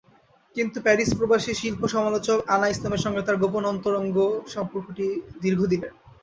[0.55, 4.17] কিন্তু প্যারিসপ্রবাসী শিল্প-সমালোচক আনা ইসলামের সঙ্গে তাঁর গোপন অন্তরঙ্গ
[4.47, 4.87] সম্পর্ক
[5.41, 5.91] দীর্ঘ দিনের।